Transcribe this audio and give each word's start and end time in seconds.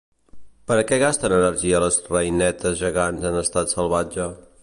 Per 0.69 0.77
a 0.81 0.85
què 0.91 0.97
gasten 1.03 1.35
energia 1.35 1.83
les 1.83 1.99
reinetes 2.15 2.81
gegants 2.81 3.29
en 3.33 3.39
estat 3.45 3.77
salvatge? 3.77 4.29